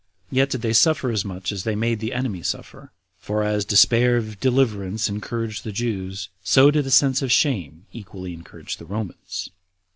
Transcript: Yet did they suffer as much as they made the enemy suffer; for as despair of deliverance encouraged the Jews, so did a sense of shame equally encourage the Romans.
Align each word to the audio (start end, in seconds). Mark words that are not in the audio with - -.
Yet 0.31 0.49
did 0.49 0.63
they 0.63 0.73
suffer 0.73 1.11
as 1.11 1.23
much 1.23 1.51
as 1.51 1.63
they 1.63 1.75
made 1.75 1.99
the 1.99 2.11
enemy 2.11 2.41
suffer; 2.41 2.91
for 3.19 3.43
as 3.43 3.63
despair 3.65 4.17
of 4.17 4.39
deliverance 4.39 5.07
encouraged 5.07 5.63
the 5.63 5.71
Jews, 5.71 6.29
so 6.43 6.71
did 6.71 6.87
a 6.87 6.89
sense 6.89 7.21
of 7.21 7.31
shame 7.31 7.85
equally 7.93 8.33
encourage 8.33 8.77
the 8.77 8.85
Romans. 8.85 9.51